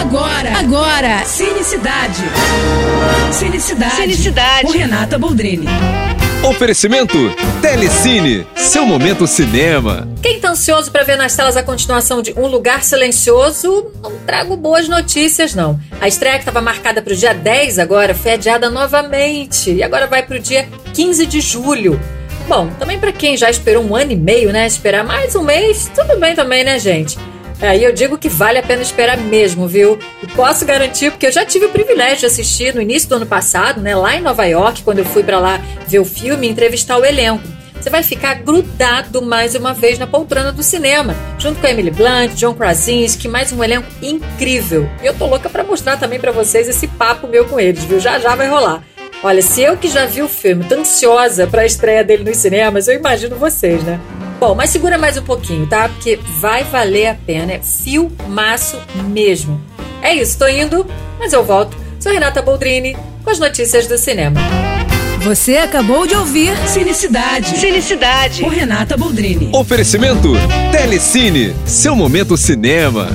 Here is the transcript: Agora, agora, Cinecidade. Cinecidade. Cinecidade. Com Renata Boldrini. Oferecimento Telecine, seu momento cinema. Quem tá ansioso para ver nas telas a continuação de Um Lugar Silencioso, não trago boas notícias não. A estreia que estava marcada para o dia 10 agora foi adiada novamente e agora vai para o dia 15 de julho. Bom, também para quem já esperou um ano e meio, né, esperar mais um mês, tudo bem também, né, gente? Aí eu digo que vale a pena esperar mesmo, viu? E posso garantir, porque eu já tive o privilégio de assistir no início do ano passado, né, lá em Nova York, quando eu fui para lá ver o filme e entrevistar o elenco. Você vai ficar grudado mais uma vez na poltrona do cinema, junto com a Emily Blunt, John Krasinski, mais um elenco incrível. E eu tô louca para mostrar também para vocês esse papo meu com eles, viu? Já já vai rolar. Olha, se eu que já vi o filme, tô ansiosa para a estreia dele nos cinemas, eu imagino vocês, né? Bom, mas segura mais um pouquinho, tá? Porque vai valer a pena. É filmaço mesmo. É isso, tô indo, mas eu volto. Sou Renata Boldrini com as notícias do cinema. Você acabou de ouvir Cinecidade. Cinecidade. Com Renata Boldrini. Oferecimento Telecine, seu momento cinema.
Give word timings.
Agora, 0.00 0.58
agora, 0.58 1.24
Cinecidade. 1.26 2.22
Cinecidade. 3.30 3.96
Cinecidade. 3.96 4.62
Com 4.62 4.72
Renata 4.72 5.18
Boldrini. 5.18 5.66
Oferecimento 6.42 7.18
Telecine, 7.60 8.46
seu 8.56 8.86
momento 8.86 9.26
cinema. 9.26 10.08
Quem 10.22 10.40
tá 10.40 10.52
ansioso 10.52 10.90
para 10.90 11.04
ver 11.04 11.16
nas 11.16 11.36
telas 11.36 11.54
a 11.54 11.62
continuação 11.62 12.22
de 12.22 12.32
Um 12.32 12.46
Lugar 12.46 12.82
Silencioso, 12.82 13.92
não 14.02 14.12
trago 14.20 14.56
boas 14.56 14.88
notícias 14.88 15.54
não. 15.54 15.78
A 16.00 16.08
estreia 16.08 16.36
que 16.36 16.44
estava 16.48 16.62
marcada 16.62 17.02
para 17.02 17.12
o 17.12 17.16
dia 17.16 17.34
10 17.34 17.78
agora 17.78 18.14
foi 18.14 18.32
adiada 18.32 18.70
novamente 18.70 19.70
e 19.70 19.82
agora 19.82 20.06
vai 20.06 20.22
para 20.22 20.38
o 20.38 20.40
dia 20.40 20.66
15 20.94 21.26
de 21.26 21.42
julho. 21.42 22.00
Bom, 22.48 22.70
também 22.78 22.98
para 22.98 23.12
quem 23.12 23.36
já 23.36 23.50
esperou 23.50 23.84
um 23.84 23.94
ano 23.94 24.12
e 24.12 24.16
meio, 24.16 24.50
né, 24.50 24.66
esperar 24.66 25.04
mais 25.04 25.36
um 25.36 25.42
mês, 25.42 25.90
tudo 25.94 26.18
bem 26.18 26.34
também, 26.34 26.64
né, 26.64 26.78
gente? 26.78 27.18
Aí 27.60 27.84
eu 27.84 27.92
digo 27.92 28.16
que 28.16 28.28
vale 28.28 28.58
a 28.58 28.62
pena 28.62 28.80
esperar 28.80 29.18
mesmo, 29.18 29.68
viu? 29.68 29.98
E 30.22 30.26
posso 30.28 30.64
garantir, 30.64 31.10
porque 31.10 31.26
eu 31.26 31.32
já 31.32 31.44
tive 31.44 31.66
o 31.66 31.70
privilégio 31.70 32.20
de 32.20 32.26
assistir 32.26 32.74
no 32.74 32.80
início 32.80 33.08
do 33.08 33.16
ano 33.16 33.26
passado, 33.26 33.80
né, 33.80 33.94
lá 33.94 34.16
em 34.16 34.22
Nova 34.22 34.46
York, 34.46 34.82
quando 34.82 35.00
eu 35.00 35.04
fui 35.04 35.22
para 35.22 35.38
lá 35.38 35.60
ver 35.86 35.98
o 35.98 36.04
filme 36.04 36.46
e 36.46 36.50
entrevistar 36.50 36.96
o 36.96 37.04
elenco. 37.04 37.44
Você 37.78 37.88
vai 37.88 38.02
ficar 38.02 38.34
grudado 38.34 39.22
mais 39.22 39.54
uma 39.54 39.72
vez 39.72 39.98
na 39.98 40.06
poltrona 40.06 40.52
do 40.52 40.62
cinema, 40.62 41.14
junto 41.38 41.60
com 41.60 41.66
a 41.66 41.70
Emily 41.70 41.90
Blunt, 41.90 42.32
John 42.34 42.54
Krasinski, 42.54 43.26
mais 43.26 43.52
um 43.52 43.64
elenco 43.64 43.88
incrível. 44.02 44.88
E 45.02 45.06
eu 45.06 45.14
tô 45.14 45.26
louca 45.26 45.48
para 45.48 45.64
mostrar 45.64 45.96
também 45.96 46.20
para 46.20 46.30
vocês 46.30 46.68
esse 46.68 46.86
papo 46.86 47.26
meu 47.26 47.46
com 47.46 47.58
eles, 47.58 47.84
viu? 47.84 47.98
Já 47.98 48.18
já 48.18 48.34
vai 48.34 48.48
rolar. 48.48 48.82
Olha, 49.22 49.40
se 49.42 49.62
eu 49.62 49.76
que 49.76 49.88
já 49.88 50.06
vi 50.06 50.22
o 50.22 50.28
filme, 50.28 50.64
tô 50.64 50.76
ansiosa 50.76 51.46
para 51.46 51.62
a 51.62 51.66
estreia 51.66 52.04
dele 52.04 52.24
nos 52.24 52.38
cinemas, 52.38 52.88
eu 52.88 52.94
imagino 52.94 53.36
vocês, 53.36 53.82
né? 53.82 53.98
Bom, 54.40 54.54
mas 54.54 54.70
segura 54.70 54.96
mais 54.96 55.18
um 55.18 55.22
pouquinho, 55.22 55.66
tá? 55.66 55.86
Porque 55.90 56.18
vai 56.40 56.64
valer 56.64 57.08
a 57.08 57.14
pena. 57.14 57.52
É 57.52 57.60
filmaço 57.60 58.78
mesmo. 59.10 59.60
É 60.00 60.14
isso, 60.14 60.38
tô 60.38 60.48
indo, 60.48 60.86
mas 61.18 61.34
eu 61.34 61.44
volto. 61.44 61.76
Sou 62.00 62.10
Renata 62.10 62.40
Boldrini 62.40 62.96
com 63.22 63.28
as 63.28 63.38
notícias 63.38 63.86
do 63.86 63.98
cinema. 63.98 64.40
Você 65.20 65.58
acabou 65.58 66.06
de 66.06 66.14
ouvir 66.14 66.56
Cinecidade. 66.66 67.58
Cinecidade. 67.58 68.40
Com 68.40 68.48
Renata 68.48 68.96
Boldrini. 68.96 69.50
Oferecimento 69.52 70.32
Telecine, 70.72 71.54
seu 71.66 71.94
momento 71.94 72.34
cinema. 72.38 73.08